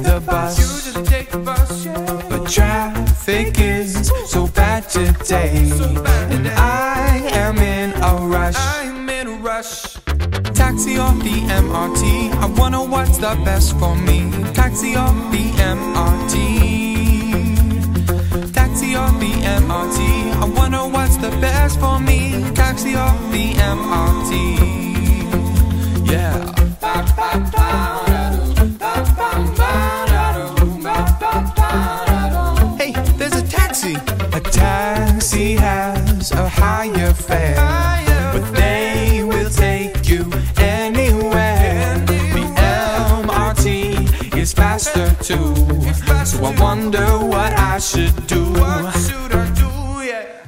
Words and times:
the 0.00 0.20
bus. 0.20 0.58
Usually 0.58 1.00
take 1.00 1.28
the 1.28 1.40
bus. 1.44 1.86
But 2.28 2.48
traffic 2.48 3.58
is 3.60 4.10
so 4.26 4.46
bad 4.48 4.88
today. 4.88 5.70
And 6.30 6.48
I 6.48 7.22
am 7.32 7.58
in 7.58 7.92
a 8.02 8.26
rush. 8.26 8.56
I'm 8.58 9.08
in 9.08 9.28
a 9.28 9.32
rush. 9.34 9.94
Taxi 10.54 10.98
or 10.98 11.12
the 11.22 11.46
MRT. 11.62 12.32
I 12.32 12.46
wanna 12.58 12.82
what's 12.84 13.18
the 13.18 13.36
best 13.44 13.78
for 13.78 13.94
me. 13.94 14.30
Taxi 14.52 14.96
or 14.96 15.12
the 15.30 15.52
MRT. 15.76 16.34
Taxi 18.52 18.96
or 18.96 19.10
the 19.22 19.32
MRT. 19.60 19.98
I 20.42 20.44
wonder 20.58 20.86
what's 20.88 21.16
the 21.16 21.30
best 21.40 21.78
for 21.78 22.00
me. 22.00 22.50
Taxi 22.54 22.94
or 22.94 23.12
the 23.30 23.54
MRT. 23.54 24.32
Yeah. 26.10 26.59
Hey, 27.30 27.38
there's 33.18 33.36
a 33.36 33.46
taxi. 33.46 33.94
A 34.32 34.40
taxi 34.40 35.54
has 35.54 36.32
a 36.32 36.48
higher 36.48 37.12
fare, 37.12 37.54
but 38.32 38.52
they 38.52 39.22
will 39.22 39.48
take 39.48 40.08
you 40.08 40.28
anywhere. 40.56 42.02
The 42.06 42.18
MRT 43.22 44.36
is 44.36 44.52
faster 44.52 45.14
too, 45.22 45.54
so 46.24 46.44
I 46.44 46.54
wonder 46.58 47.06
what 47.18 47.52
I 47.56 47.78
should 47.78 48.26
do. 48.26 48.54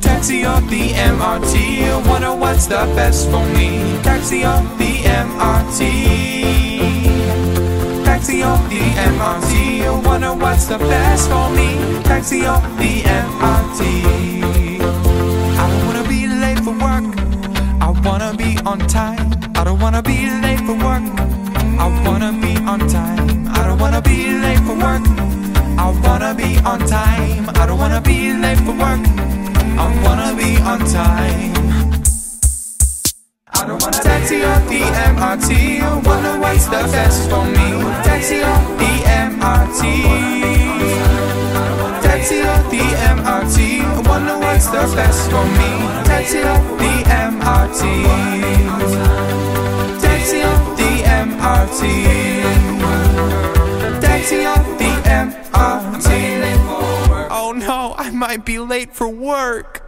Taxi 0.00 0.46
or 0.46 0.60
the 0.60 0.90
MRT, 0.94 1.90
I 1.90 2.08
wonder 2.08 2.36
what's 2.36 2.66
the 2.66 2.86
best 2.94 3.28
for 3.30 3.44
me. 3.46 3.98
Taxi 4.04 4.44
or 4.44 4.62
the 4.78 5.02
MRT. 5.02 6.47
MRT, 9.06 9.86
I 9.86 9.90
wonder 10.06 10.34
what's 10.34 10.66
the 10.66 10.78
best 10.78 11.28
for 11.30 11.48
me. 11.50 11.68
Taxi 12.02 12.40
or 12.40 12.60
the 12.80 12.92
MRT. 13.06 13.80
I 15.62 15.64
don't 15.70 15.86
wanna 15.86 16.04
be 16.08 16.26
late 16.26 16.60
for 16.66 16.74
work. 16.84 17.06
I 17.80 17.88
wanna 18.04 18.34
be 18.36 18.58
on 18.66 18.78
time. 18.88 19.30
I 19.54 19.62
don't 19.64 19.80
wanna 19.80 20.02
be 20.02 20.18
late 20.42 20.60
for 20.66 20.76
work. 20.86 21.04
I 21.84 21.86
wanna 22.04 22.32
be 22.42 22.56
on 22.72 22.80
time. 22.88 23.48
I 23.58 23.60
don't 23.66 23.78
wanna 23.78 24.02
be 24.02 24.18
late 24.44 24.62
for 24.66 24.76
work. 24.84 25.04
I 25.78 25.86
wanna 26.04 26.34
be 26.34 26.58
on 26.70 26.80
time. 26.86 27.50
I 27.60 27.66
don't 27.66 27.78
wanna 27.78 28.00
be 28.00 28.32
late 28.32 28.60
for 28.66 28.74
work. 28.82 29.02
I 29.82 29.86
wanna 30.04 30.30
be 30.40 30.50
on 30.72 30.80
time. 30.98 31.52
I 33.58 33.66
don't 33.66 33.80
wanna 33.82 34.02
taxi 34.08 34.42
or 34.42 34.58
the 34.70 34.80
MRT. 35.12 35.80
I 35.80 35.94
wonder 36.08 36.34
what's 36.42 36.66
the 36.66 36.82
best 36.92 37.30
for 37.30 37.44
me. 37.44 37.57
The 44.86 44.96
best 44.96 45.30
for 45.30 45.44
me. 45.58 45.70
Taxi 46.04 46.38
the 46.38 46.54
MRT. 47.08 47.82
Taxi 50.00 50.40
the 50.78 50.90
MRT. 51.04 51.80
Taxi 54.00 54.36
the 54.36 54.92
MRT. 55.04 56.08
Oh 57.30 57.52
no, 57.56 57.94
I 57.96 58.10
might 58.10 58.44
be 58.44 58.58
late 58.58 58.94
for 58.94 59.08
work. 59.08 59.87